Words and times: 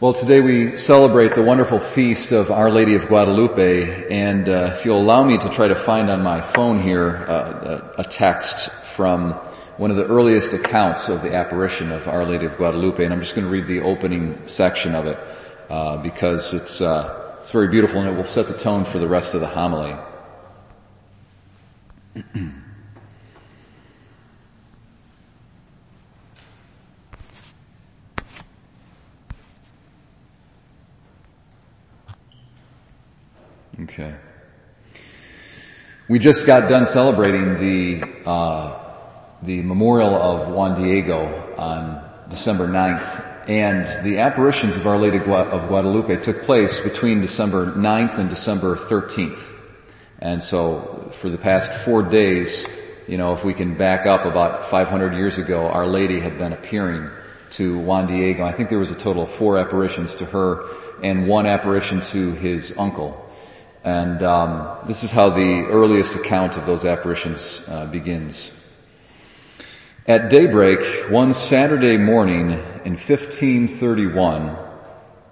Well, 0.00 0.14
today 0.14 0.40
we 0.40 0.78
celebrate 0.78 1.34
the 1.34 1.42
wonderful 1.42 1.78
feast 1.78 2.32
of 2.32 2.50
Our 2.50 2.70
Lady 2.70 2.94
of 2.94 3.06
Guadalupe, 3.06 4.08
and 4.10 4.48
uh, 4.48 4.70
if 4.72 4.86
you'll 4.86 4.98
allow 4.98 5.22
me 5.22 5.36
to 5.36 5.50
try 5.50 5.68
to 5.68 5.74
find 5.74 6.08
on 6.08 6.22
my 6.22 6.40
phone 6.40 6.80
here 6.80 7.14
uh, 7.14 7.92
a 7.98 8.04
text 8.04 8.70
from 8.70 9.32
one 9.76 9.90
of 9.90 9.98
the 9.98 10.06
earliest 10.06 10.54
accounts 10.54 11.10
of 11.10 11.20
the 11.20 11.34
apparition 11.34 11.92
of 11.92 12.08
Our 12.08 12.24
Lady 12.24 12.46
of 12.46 12.56
Guadalupe, 12.56 13.04
and 13.04 13.12
I'm 13.12 13.20
just 13.20 13.34
going 13.34 13.44
to 13.44 13.50
read 13.52 13.66
the 13.66 13.80
opening 13.80 14.46
section 14.46 14.94
of 14.94 15.06
it 15.06 15.18
uh, 15.68 15.98
because 15.98 16.54
it's 16.54 16.80
uh, 16.80 17.36
it's 17.42 17.50
very 17.50 17.68
beautiful 17.68 18.00
and 18.00 18.08
it 18.08 18.16
will 18.16 18.24
set 18.24 18.48
the 18.48 18.56
tone 18.56 18.84
for 18.84 18.98
the 18.98 19.06
rest 19.06 19.34
of 19.34 19.42
the 19.42 19.48
homily. 19.48 19.96
Okay. 33.82 34.14
We 36.06 36.18
just 36.18 36.46
got 36.46 36.68
done 36.68 36.84
celebrating 36.84 37.54
the 37.54 38.06
uh, 38.26 38.78
the 39.42 39.62
memorial 39.62 40.14
of 40.14 40.50
Juan 40.50 40.82
Diego 40.82 41.54
on 41.56 42.04
December 42.28 42.68
9th, 42.68 43.48
and 43.48 43.86
the 44.04 44.18
apparitions 44.18 44.76
of 44.76 44.86
Our 44.86 44.98
Lady 44.98 45.16
of 45.16 45.24
Guadalupe 45.68 46.20
took 46.20 46.42
place 46.42 46.80
between 46.80 47.22
December 47.22 47.72
9th 47.72 48.18
and 48.18 48.28
December 48.28 48.76
13th. 48.76 49.56
And 50.18 50.42
so, 50.42 51.08
for 51.12 51.30
the 51.30 51.38
past 51.38 51.72
four 51.72 52.02
days, 52.02 52.66
you 53.08 53.16
know, 53.16 53.32
if 53.32 53.46
we 53.46 53.54
can 53.54 53.76
back 53.76 54.04
up 54.04 54.26
about 54.26 54.66
500 54.66 55.14
years 55.14 55.38
ago, 55.38 55.68
Our 55.68 55.86
Lady 55.86 56.20
had 56.20 56.36
been 56.36 56.52
appearing 56.52 57.08
to 57.52 57.78
Juan 57.78 58.08
Diego. 58.08 58.44
I 58.44 58.52
think 58.52 58.68
there 58.68 58.78
was 58.78 58.90
a 58.90 58.96
total 58.96 59.22
of 59.22 59.30
four 59.30 59.56
apparitions 59.56 60.16
to 60.16 60.26
her 60.26 60.66
and 61.02 61.26
one 61.26 61.46
apparition 61.46 62.02
to 62.02 62.32
his 62.32 62.74
uncle. 62.76 63.29
And 63.82 64.22
um, 64.22 64.78
this 64.86 65.04
is 65.04 65.10
how 65.10 65.30
the 65.30 65.64
earliest 65.66 66.16
account 66.16 66.56
of 66.58 66.66
those 66.66 66.84
apparitions 66.84 67.62
uh, 67.66 67.86
begins. 67.86 68.52
At 70.06 70.28
daybreak, 70.28 71.10
one 71.10 71.32
Saturday 71.34 71.96
morning 71.96 72.50
in 72.50 72.96
1531, 72.96 74.56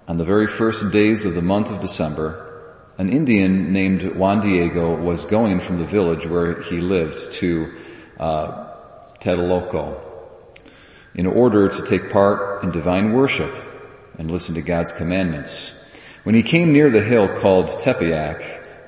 on 0.07 0.17
the 0.17 0.23
very 0.23 0.47
first 0.47 0.91
days 0.91 1.25
of 1.25 1.35
the 1.35 1.41
month 1.41 1.69
of 1.69 1.79
December, 1.79 2.49
an 2.97 3.09
Indian 3.09 3.71
named 3.71 4.15
Juan 4.15 4.41
Diego 4.41 4.95
was 4.95 5.25
going 5.25 5.59
from 5.59 5.77
the 5.77 5.85
village 5.85 6.25
where 6.25 6.61
he 6.61 6.79
lived 6.79 7.31
to 7.33 7.77
uh, 8.19 8.65
in 11.15 11.25
order 11.25 11.69
to 11.69 11.81
take 11.83 12.11
part 12.11 12.63
in 12.63 12.71
divine 12.71 13.13
worship 13.13 13.53
and 14.17 14.31
listen 14.31 14.55
to 14.55 14.61
God's 14.61 14.91
commandments. 14.91 15.73
When 16.29 16.35
he 16.35 16.43
came 16.43 16.73
near 16.73 16.91
the 16.91 17.01
hill 17.01 17.27
called 17.27 17.69
Tepeyac, 17.69 18.43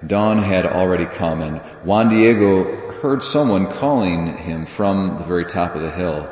dawn 0.06 0.38
had 0.38 0.68
already 0.68 1.08
come 1.08 1.42
and 1.42 1.58
Juan 1.84 2.10
Diego 2.10 2.92
heard 3.02 3.24
someone 3.24 3.66
calling 3.66 4.38
him 4.38 4.68
from 4.68 5.18
the 5.18 5.24
very 5.24 5.46
top 5.46 5.74
of 5.74 5.82
the 5.82 5.90
hill. 5.90 6.30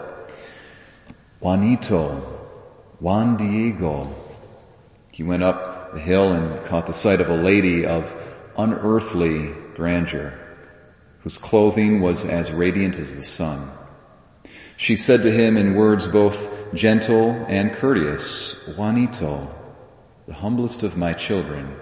Juanito, 1.40 2.22
Juan 3.00 3.38
Diego. 3.38 4.14
He 5.12 5.24
went 5.24 5.42
up 5.42 5.96
the 5.96 6.00
hill 6.00 6.32
and 6.32 6.64
caught 6.66 6.86
the 6.86 6.94
sight 6.94 7.22
of 7.22 7.30
a 7.32 7.38
lady 7.38 7.88
of 7.88 8.16
unearthly 8.56 9.52
grandeur, 9.74 10.36
whose 11.22 11.40
clothing 11.40 12.02
was 12.02 12.24
as 12.24 12.52
radiant 12.52 13.00
as 13.00 13.16
the 13.16 13.24
sun. 13.24 13.72
She 14.78 14.96
said 14.96 15.24
to 15.24 15.32
him 15.32 15.58
in 15.58 15.74
words 15.74 16.08
both 16.08 16.76
gentle 16.76 17.32
and 17.48 17.74
courteous, 17.74 18.56
Juanito, 18.78 19.56
the 20.30 20.36
humblest 20.36 20.84
of 20.84 20.96
my 20.96 21.14
children, 21.14 21.76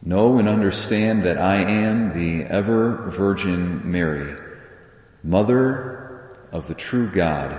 know 0.00 0.38
and 0.38 0.48
understand 0.48 1.24
that 1.24 1.36
I 1.36 1.56
am 1.56 2.10
the 2.10 2.44
ever 2.44 3.10
Virgin 3.10 3.90
Mary, 3.90 4.40
Mother 5.24 6.30
of 6.52 6.68
the 6.68 6.74
true 6.74 7.10
God, 7.10 7.58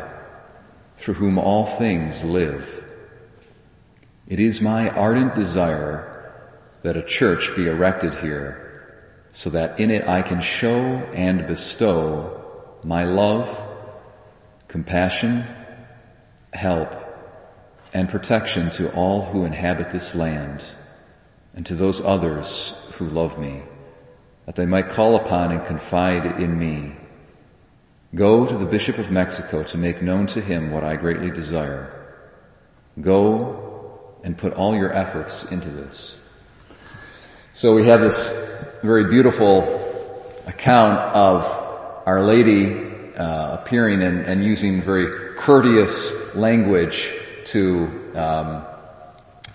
through 0.95 1.16
whom 1.16 1.38
all 1.38 1.66
things 1.66 2.23
live. 2.23 2.85
It 4.29 4.39
is 4.39 4.61
my 4.61 4.89
ardent 4.91 5.35
desire 5.35 6.31
that 6.83 6.95
a 6.95 7.03
church 7.03 7.53
be 7.57 7.67
erected 7.67 8.13
here, 8.13 9.28
so 9.33 9.49
that 9.49 9.81
in 9.81 9.91
it 9.91 10.07
I 10.07 10.22
can 10.22 10.39
show 10.39 10.72
and 10.72 11.47
bestow 11.47 12.79
my 12.81 13.03
love, 13.03 13.49
compassion, 14.69 15.45
help, 16.53 17.04
and 17.95 18.09
protection 18.09 18.72
to 18.72 18.91
all 18.91 19.22
who 19.22 19.45
inhabit 19.45 19.89
this 19.89 20.16
land 20.16 20.61
and 21.56 21.66
to 21.66 21.75
those 21.75 22.01
others 22.01 22.75
who 22.95 23.06
love 23.06 23.39
me, 23.39 23.63
that 24.45 24.57
they 24.57 24.66
might 24.66 24.89
call 24.89 25.16
upon 25.16 25.53
and 25.53 25.66
confide 25.66 26.25
in 26.41 26.59
me. 26.59 26.94
Go 28.13 28.45
to 28.45 28.57
the 28.57 28.66
Bishop 28.66 28.97
of 28.97 29.11
Mexico 29.11 29.63
to 29.63 29.78
make 29.78 30.01
known 30.01 30.28
to 30.28 30.41
him 30.41 30.72
what 30.72 30.84
I 30.84 30.97
greatly 30.97 31.31
desire. 31.31 31.89
Go 33.00 34.13
and 34.25 34.38
put 34.38 34.51
all 34.51 34.75
your 34.75 34.91
efforts 34.91 35.45
into 35.45 35.69
this. 35.69 36.17
So 37.53 37.75
we 37.75 37.85
have 37.85 38.01
this 38.01 38.29
very 38.84 39.05
beautiful 39.05 39.63
account 40.45 41.00
of 41.16 41.45
Our 42.05 42.23
Lady 42.23 43.16
uh, 43.16 43.53
appearing 43.53 44.03
and, 44.03 44.25
and 44.25 44.44
using 44.44 44.81
very 44.81 45.35
courteous 45.38 46.35
language 46.35 47.13
to 47.45 48.11
um, 48.16 48.66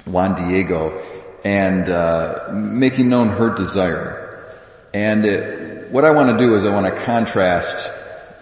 Juan 0.06 0.34
Diego 0.34 1.02
and 1.44 1.88
uh, 1.88 2.48
making 2.52 3.08
known 3.08 3.28
her 3.28 3.54
desire. 3.54 4.54
And 4.92 5.24
it, 5.24 5.90
what 5.90 6.04
I 6.04 6.10
want 6.10 6.38
to 6.38 6.44
do 6.44 6.56
is 6.56 6.64
I 6.64 6.70
want 6.74 6.94
to 6.94 7.02
contrast 7.02 7.92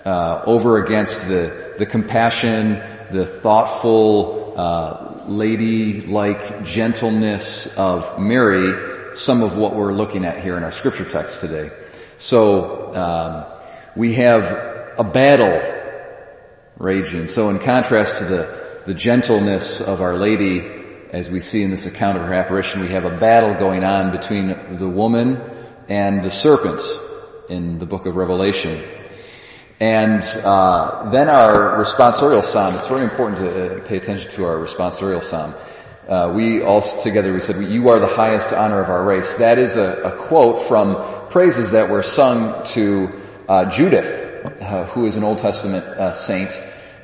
uh, 0.05 0.43
over 0.47 0.83
against 0.83 1.29
the 1.29 1.69
the 1.79 1.87
compassion, 1.87 2.83
the 3.11 3.25
thoughtful, 3.25 4.55
uh, 4.57 5.25
lady-like 5.29 6.65
gentleness 6.65 7.77
of 7.77 8.19
Mary, 8.19 9.15
some 9.15 9.43
of 9.43 9.57
what 9.57 9.75
we're 9.75 9.93
looking 9.93 10.25
at 10.25 10.43
here 10.43 10.57
in 10.57 10.65
our 10.65 10.73
scripture 10.73 11.05
text 11.05 11.41
today. 11.41 11.71
So 12.19 12.95
um, 12.95 13.45
we 13.95 14.15
have 14.15 14.43
a 14.99 15.05
battle 15.05 15.63
raging. 16.79 17.29
So 17.29 17.51
in 17.51 17.61
contrast 17.61 18.19
to 18.19 18.25
the 18.25 18.68
the 18.89 18.95
gentleness 18.95 19.83
of 19.83 20.01
Our 20.01 20.17
Lady, 20.17 20.67
as 21.13 21.29
we 21.29 21.41
see 21.41 21.63
in 21.63 21.69
this 21.69 21.85
account 21.85 22.17
of 22.17 22.25
her 22.25 22.33
apparition, 22.33 22.81
we 22.81 22.89
have 22.89 23.05
a 23.05 23.15
battle 23.15 23.53
going 23.53 23.85
on 23.85 24.13
between 24.13 24.79
the 24.79 24.89
woman 24.89 25.39
and 25.91 26.23
the 26.25 26.31
serpent 26.31 26.81
in 27.51 27.77
the 27.77 27.85
book 27.85 28.07
of 28.07 28.17
Revelation. 28.17 28.83
And 29.79 30.23
uh, 30.43 31.11
then 31.11 31.29
our 31.29 31.77
responsorial 31.85 32.43
psalm. 32.43 32.77
It's 32.77 32.89
very 32.89 33.03
important 33.03 33.41
to 33.41 33.77
uh, 33.77 33.87
pay 33.87 33.99
attention 33.99 34.31
to 34.31 34.47
our 34.47 34.57
responsorial 34.57 35.23
psalm. 35.23 35.55
Uh, 36.09 36.33
we 36.35 36.63
all 36.63 36.81
together 36.81 37.35
we 37.35 37.41
said, 37.41 37.63
"You 37.63 37.91
are 37.91 37.99
the 37.99 38.07
highest 38.07 38.55
honor 38.55 38.81
of 38.81 38.89
our 38.89 39.05
race." 39.05 39.35
That 39.35 39.59
is 39.59 39.77
a, 39.77 40.01
a 40.05 40.17
quote 40.17 40.67
from 40.67 41.29
praises 41.29 41.73
that 41.73 41.91
were 41.91 42.03
sung 42.03 42.65
to 42.69 43.21
uh, 43.47 43.71
Judith, 43.71 44.63
uh, 44.63 44.85
who 44.87 45.05
is 45.05 45.17
an 45.17 45.25
Old 45.25 45.41
Testament 45.41 45.85
uh, 45.85 46.13
saint, 46.13 46.51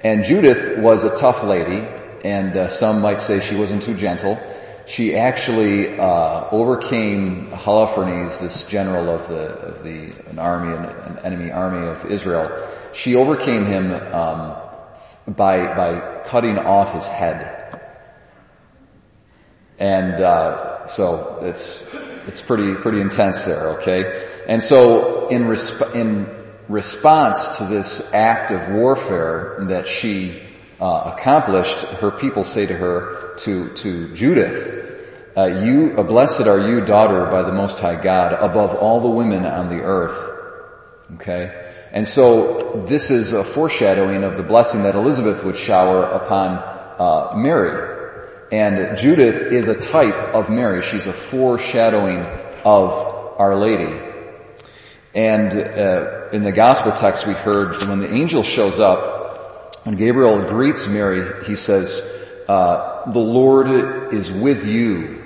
and 0.05 0.23
Judith 0.23 0.77
was 0.79 1.05
a 1.05 1.17
tough 1.17 1.43
lady, 1.43 1.83
and 2.25 2.55
uh, 2.55 2.69
some 2.69 3.01
might 3.01 3.23
say 3.23 3.41
she 3.41 3.57
wasn't 3.57 3.83
too 3.83 3.95
gentle. 3.95 4.39
She 4.87 5.17
actually 5.17 5.99
uh, 5.99 6.49
overcame 6.51 7.47
Holofernes, 7.47 8.39
this 8.39 8.65
general 8.65 9.09
of 9.09 9.29
the 9.29 9.45
of 9.45 9.83
the 9.83 10.13
an 10.29 10.39
army, 10.39 10.77
an, 10.77 10.85
an 10.85 11.19
enemy 11.25 11.51
army 11.51 11.89
of 11.89 12.05
Israel. 12.05 12.69
She 12.93 13.17
overcame 13.17 13.65
him 13.65 13.93
um, 13.93 14.57
by 15.27 15.75
by 15.75 16.23
cutting 16.27 16.59
off 16.59 16.93
his 16.93 17.09
head, 17.09 17.81
and 19.79 20.23
uh, 20.23 20.87
so 20.87 21.39
it's 21.41 21.89
it's 22.27 22.43
pretty 22.43 22.75
pretty 22.75 23.01
intense 23.01 23.47
there. 23.47 23.79
Okay, 23.79 24.23
and 24.47 24.63
so 24.63 25.29
in 25.29 25.45
resp- 25.45 25.95
in 25.95 26.44
response 26.69 27.59
to 27.59 27.65
this 27.67 28.13
act 28.13 28.51
of 28.51 28.69
warfare 28.71 29.65
that 29.69 29.87
she 29.87 30.43
uh, 30.81 31.15
accomplished, 31.15 31.79
her 31.79 32.11
people 32.11 32.45
say 32.45 32.67
to 32.67 32.75
her, 32.75 33.37
to, 33.39 33.73
to 33.75 34.15
Judith, 34.15 35.33
uh, 35.37 35.47
you, 35.47 35.95
uh, 35.97 36.03
blessed 36.03 36.43
are 36.43 36.69
you, 36.69 36.81
daughter 36.85 37.27
by 37.27 37.43
the 37.43 37.53
Most 37.53 37.81
High 37.81 38.01
God, 38.01 38.33
above 38.33 38.75
all 38.75 39.01
the 39.01 39.09
women 39.09 39.45
on 39.45 39.69
the 39.69 39.83
earth. 39.83 40.41
Okay? 41.15 41.71
And 41.93 42.07
so 42.07 42.85
this 42.87 43.11
is 43.11 43.33
a 43.33 43.45
foreshadowing 43.45 44.25
of 44.25 44.37
the 44.37 44.43
blessing 44.43 44.83
that 44.85 44.95
Elizabeth 44.95 45.45
would 45.45 45.57
shower 45.57 46.03
upon 46.03 46.59
uh, 46.99 47.37
Mary. 47.37 47.93
And 48.51 48.97
Judith 48.97 49.53
is 49.53 49.69
a 49.69 49.75
type 49.75 50.35
of 50.35 50.51
Mary. 50.51 50.83
She's 50.83 51.07
a 51.07 51.13
foreshadowing 51.13 52.21
of 52.65 52.93
Our 53.39 53.57
Lady. 53.57 54.14
And 55.15 55.55
uh, 55.55 56.29
in 56.33 56.43
the 56.43 56.51
gospel 56.51 56.91
text 56.91 57.27
we 57.27 57.35
heard 57.35 57.87
when 57.87 58.01
the 58.01 58.13
angel 58.13 58.43
shows 58.43 58.81
up, 58.81 59.85
when 59.85 59.97
Gabriel 59.97 60.43
greets 60.43 60.89
Mary, 60.89 61.45
he 61.45 61.55
says, 61.55 62.03
uh, 62.49 63.11
the 63.11 63.21
Lord 63.21 64.13
is 64.13 64.33
with 64.33 64.67
you. 64.67 65.23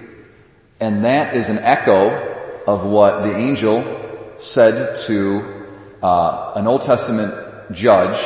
And 0.78 1.04
that 1.04 1.34
is 1.34 1.48
an 1.48 1.58
echo 1.58 2.64
of 2.66 2.84
what 2.84 3.22
the 3.22 3.34
angel 3.34 4.34
said 4.36 4.96
to 5.06 5.66
uh, 6.02 6.52
an 6.56 6.66
Old 6.66 6.82
Testament 6.82 7.72
judge, 7.72 8.18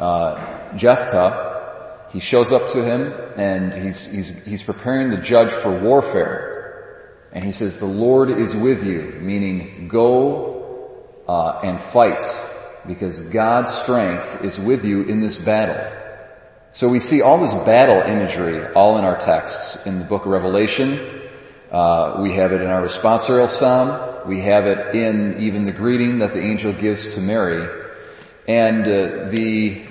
uh, 0.00 0.76
Jephthah. 0.76 2.08
He 2.10 2.20
shows 2.20 2.52
up 2.52 2.70
to 2.70 2.82
him 2.82 3.12
and 3.36 3.74
he's, 3.74 4.06
he's, 4.06 4.44
he's 4.44 4.62
preparing 4.62 5.10
the 5.10 5.18
judge 5.18 5.50
for 5.50 5.78
warfare. 5.78 7.12
And 7.32 7.44
he 7.44 7.52
says, 7.52 7.76
the 7.76 7.84
Lord 7.84 8.30
is 8.30 8.56
with 8.56 8.82
you, 8.84 9.18
meaning 9.20 9.88
go 9.88 10.55
uh, 11.28 11.60
and 11.62 11.80
fight 11.80 12.22
because 12.86 13.20
God's 13.20 13.72
strength 13.72 14.44
is 14.44 14.58
with 14.58 14.84
you 14.84 15.02
in 15.02 15.20
this 15.20 15.38
battle. 15.38 15.92
So 16.72 16.88
we 16.88 16.98
see 16.98 17.22
all 17.22 17.38
this 17.38 17.54
battle 17.54 18.02
imagery 18.02 18.64
all 18.74 18.98
in 18.98 19.04
our 19.04 19.18
texts 19.18 19.86
in 19.86 19.98
the 19.98 20.04
book 20.04 20.26
of 20.26 20.28
Revelation. 20.28 21.22
Uh, 21.70 22.18
we 22.20 22.32
have 22.34 22.52
it 22.52 22.60
in 22.60 22.68
our 22.68 22.82
responsorial 22.82 23.48
psalm. 23.48 24.28
We 24.28 24.40
have 24.40 24.66
it 24.66 24.94
in 24.94 25.40
even 25.40 25.64
the 25.64 25.72
greeting 25.72 26.18
that 26.18 26.32
the 26.32 26.40
angel 26.40 26.72
gives 26.72 27.14
to 27.14 27.20
Mary. 27.20 27.66
And 28.46 28.82
uh, 28.82 29.28
the 29.30 29.82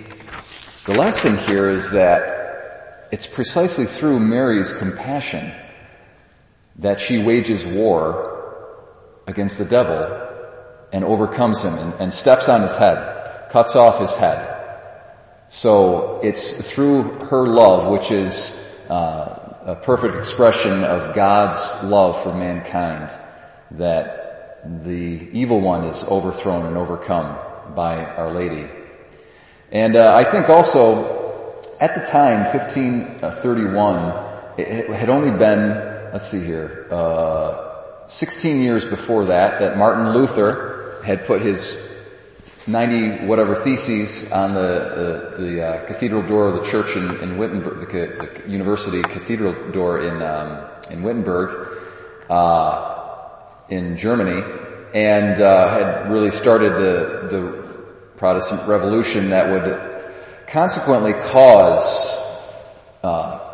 the 0.86 0.94
lesson 0.94 1.38
here 1.38 1.68
is 1.68 1.92
that 1.92 3.08
it's 3.12 3.28
precisely 3.28 3.86
through 3.86 4.20
Mary's 4.20 4.72
compassion 4.72 5.52
that 6.78 7.02
she 7.02 7.22
wages 7.24 7.66
war 7.66 9.24
against 9.26 9.58
the 9.58 9.66
devil 9.66 10.25
and 10.96 11.04
overcomes 11.04 11.62
him 11.62 11.74
and, 11.74 11.94
and 11.96 12.14
steps 12.14 12.48
on 12.48 12.62
his 12.62 12.78
head, 12.78 13.50
cuts 13.50 13.76
off 13.76 14.00
his 14.00 14.16
head. 14.16 14.40
So 15.50 16.22
it's 16.24 16.72
through 16.72 17.20
her 17.32 17.46
love, 17.46 17.92
which 17.92 18.12
is 18.12 18.58
uh, 18.90 19.56
a 19.66 19.76
perfect 19.76 20.16
expression 20.16 20.86
of 20.86 21.14
God's 21.14 21.84
love 21.84 22.24
for 22.24 22.34
mankind, 22.34 23.12
that 23.72 24.86
the 24.86 25.30
evil 25.34 25.60
one 25.60 25.84
is 25.84 26.06
overthrown 26.06 26.66
and 26.66 26.78
overcome 26.78 27.40
by 27.76 28.06
Our 28.06 28.32
Lady. 28.32 28.70
And 29.74 29.98
uh, 29.98 30.16
I 30.16 30.24
think 30.24 30.48
also 30.48 31.60
at 31.78 31.96
the 31.96 32.06
time, 32.10 32.46
1531, 32.46 34.60
it 34.60 34.90
had 34.92 35.10
only 35.10 35.32
been, 35.32 35.72
let's 36.14 36.30
see 36.30 36.40
here, 36.40 36.88
uh, 36.90 37.74
16 38.08 38.62
years 38.62 38.86
before 38.86 39.26
that, 39.26 39.60
that 39.60 39.78
Martin 39.78 40.14
Luther 40.14 40.76
had 41.06 41.26
put 41.28 41.42
his 41.42 41.80
90 42.68 43.28
whatever 43.28 43.54
theses 43.54 44.32
on 44.32 44.56
the 44.56 44.60
uh, 44.60 45.38
the 45.38 45.64
uh, 45.64 45.86
cathedral 45.86 46.24
door 46.24 46.48
of 46.48 46.56
the 46.56 46.64
church 46.64 46.96
in, 46.96 47.20
in 47.20 47.38
Wittenberg, 47.38 47.88
the, 47.88 48.42
the, 48.44 48.52
university 48.52 49.04
cathedral 49.04 49.72
door 49.72 50.00
in 50.00 50.22
um, 50.24 50.66
in 50.90 51.04
Wittenberg, 51.04 51.78
uh, 52.28 53.30
in 53.70 53.98
Germany, 53.98 54.42
and 54.96 55.40
uh, 55.40 55.68
had 55.68 56.12
really 56.12 56.32
started 56.32 56.74
the 56.74 57.28
the 57.30 57.66
Protestant 58.18 58.68
Revolution 58.68 59.30
that 59.30 59.52
would 59.52 60.48
consequently 60.48 61.14
cause 61.14 62.20
uh, 63.04 63.54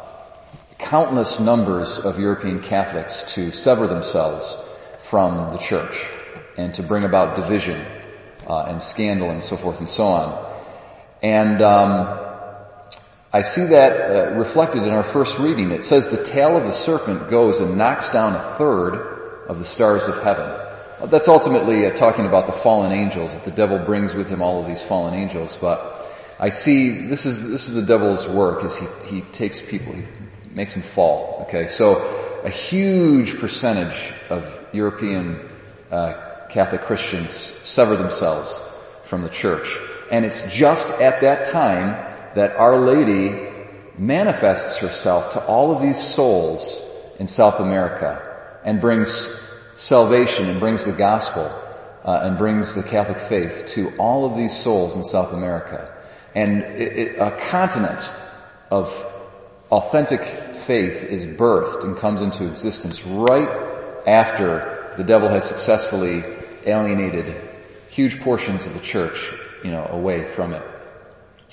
countless 0.77 1.41
numbers 1.41 1.99
of 1.99 2.17
European 2.17 2.61
Catholics 2.61 3.33
to 3.33 3.51
sever 3.51 3.87
themselves 3.87 4.57
from 4.99 5.49
the 5.49 5.57
church 5.57 5.97
and 6.57 6.73
to 6.75 6.83
bring 6.83 7.03
about 7.03 7.35
division 7.35 7.83
uh, 8.47 8.65
and 8.65 8.81
scandal 8.81 9.29
and 9.29 9.43
so 9.43 9.57
forth 9.57 9.79
and 9.79 9.89
so 9.89 10.07
on. 10.07 10.51
And 11.21 11.61
um, 11.61 12.19
I 13.33 13.43
see 13.43 13.65
that 13.65 13.91
uh, 13.93 14.31
reflected 14.33 14.83
in 14.83 14.89
our 14.89 15.03
first 15.03 15.39
reading. 15.39 15.71
It 15.71 15.83
says 15.83 16.09
the 16.09 16.23
tail 16.23 16.57
of 16.57 16.63
the 16.63 16.71
serpent 16.71 17.29
goes 17.29 17.59
and 17.59 17.77
knocks 17.77 18.09
down 18.09 18.35
a 18.35 18.39
third 18.39 19.45
of 19.47 19.59
the 19.59 19.65
stars 19.65 20.07
of 20.07 20.21
heaven. 20.21 20.59
That's 21.05 21.27
ultimately 21.27 21.85
uh, 21.85 21.95
talking 21.95 22.25
about 22.25 22.45
the 22.45 22.51
fallen 22.51 22.91
angels, 22.91 23.35
that 23.35 23.45
the 23.45 23.51
devil 23.51 23.79
brings 23.79 24.13
with 24.13 24.29
him 24.29 24.41
all 24.41 24.59
of 24.61 24.67
these 24.67 24.81
fallen 24.81 25.13
angels. 25.13 25.55
But 25.55 26.05
I 26.39 26.49
see 26.49 26.89
this 26.89 27.25
is 27.25 27.47
this 27.47 27.69
is 27.69 27.75
the 27.75 27.83
devil's 27.83 28.27
work, 28.27 28.63
is 28.65 28.77
he 28.77 28.87
he 29.05 29.21
takes 29.21 29.61
people, 29.61 29.93
he 29.93 30.03
makes 30.51 30.73
them 30.73 30.83
fall. 30.83 31.45
Okay, 31.47 31.67
so 31.67 32.41
a 32.43 32.49
huge 32.49 33.39
percentage 33.39 34.11
of 34.29 34.59
European 34.73 35.39
uh, 35.89 36.30
Catholic 36.51 36.81
Christians 36.81 37.31
sever 37.33 37.95
themselves 37.95 38.61
from 39.03 39.23
the 39.23 39.29
church. 39.29 39.77
And 40.11 40.25
it's 40.25 40.53
just 40.53 40.91
at 41.01 41.21
that 41.21 41.45
time 41.45 42.33
that 42.35 42.57
Our 42.57 42.77
Lady 42.77 43.49
manifests 43.97 44.79
herself 44.79 45.31
to 45.31 45.45
all 45.45 45.71
of 45.73 45.81
these 45.81 46.01
souls 46.01 46.85
in 47.19 47.27
South 47.27 47.59
America 47.61 48.59
and 48.65 48.81
brings 48.81 49.31
salvation 49.75 50.49
and 50.49 50.59
brings 50.59 50.83
the 50.83 50.91
gospel 50.91 51.43
uh, 52.03 52.19
and 52.23 52.37
brings 52.37 52.75
the 52.75 52.83
Catholic 52.83 53.19
faith 53.19 53.67
to 53.67 53.95
all 53.97 54.25
of 54.25 54.35
these 54.35 54.55
souls 54.55 54.95
in 54.97 55.03
South 55.03 55.31
America. 55.31 55.93
And 56.35 56.63
it, 56.63 56.97
it, 56.97 57.15
a 57.17 57.31
continent 57.31 58.13
of 58.69 59.05
authentic 59.71 60.25
faith 60.55 61.05
is 61.05 61.25
birthed 61.25 61.85
and 61.85 61.95
comes 61.95 62.21
into 62.21 62.47
existence 62.47 63.05
right 63.05 64.03
after 64.05 64.93
the 64.97 65.03
devil 65.03 65.29
has 65.29 65.45
successfully 65.45 66.23
alienated 66.65 67.49
huge 67.89 68.21
portions 68.21 68.67
of 68.67 68.73
the 68.73 68.79
church, 68.79 69.31
you 69.63 69.71
know, 69.71 69.85
away 69.85 70.23
from 70.23 70.53
it. 70.53 70.63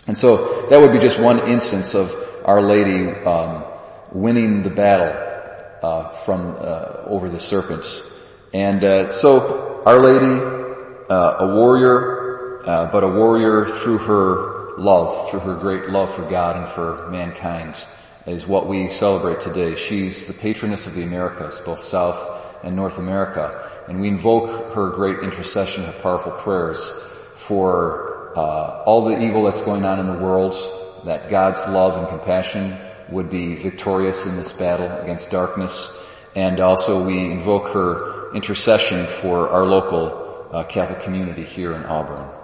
And 0.07 0.17
so 0.17 0.67
that 0.69 0.81
would 0.81 0.93
be 0.93 1.01
just 1.01 1.19
one 1.19 1.49
instance 1.49 1.95
of 1.95 2.15
Our 2.45 2.63
Lady 2.63 3.09
um, 3.09 3.65
winning 4.13 4.63
the 4.63 4.71
battle 4.71 5.13
uh, 5.83 6.11
from 6.11 6.47
uh, 6.47 7.05
over 7.07 7.29
the 7.29 7.39
serpents. 7.39 8.03
And 8.55 8.85
uh, 8.85 9.11
so 9.11 9.83
Our 9.85 9.99
Lady, 9.99 11.07
uh, 11.11 11.37
a 11.41 11.55
warrior, 11.55 12.63
uh, 12.65 12.91
but 12.91 13.05
a 13.05 13.09
warrior 13.09 13.67
through 13.67 13.99
her 13.99 14.79
love, 14.79 15.31
through 15.31 15.41
her 15.41 15.57
great 15.57 15.91
love 15.91 16.15
for 16.15 16.23
God 16.23 16.57
and 16.57 16.69
for 16.69 17.09
mankind, 17.11 17.85
is 18.27 18.47
what 18.47 18.67
we 18.67 18.89
celebrate 18.89 19.41
today. 19.41 19.75
She's 19.75 20.27
the 20.27 20.35
patroness 20.35 20.87
of 20.87 20.95
the 20.95 21.03
Americas, 21.03 21.61
both 21.61 21.81
South 21.81 22.48
and 22.63 22.77
North 22.77 22.99
America. 22.99 23.71
And 23.89 24.01
we 24.01 24.09
invoke 24.09 24.75
her 24.75 24.91
great 24.91 25.21
intercession, 25.21 25.85
her 25.85 25.93
powerful 25.93 26.33
prayers 26.33 26.93
for 27.35 28.33
uh, 28.37 28.83
all 28.85 29.05
the 29.05 29.21
evil 29.21 29.45
that's 29.45 29.63
going 29.63 29.85
on 29.85 30.01
in 30.01 30.07
the 30.07 30.19
world, 30.19 30.55
that 31.05 31.31
God's 31.31 31.67
love 31.67 31.97
and 31.97 32.09
compassion 32.09 32.77
would 33.11 33.31
be 33.31 33.55
victorious 33.55 34.27
in 34.27 34.37
this 34.37 34.53
battle 34.53 34.91
against 34.99 35.31
darkness. 35.31 35.93
And 36.35 36.61
also 36.61 37.05
we 37.05 37.31
invoke 37.31 37.71
her 37.71 38.33
intercession 38.35 39.07
for 39.07 39.49
our 39.49 39.65
local 39.65 40.49
uh, 40.51 40.65
Catholic 40.65 41.01
community 41.01 41.45
here 41.45 41.73
in 41.73 41.85
Auburn. 41.85 42.38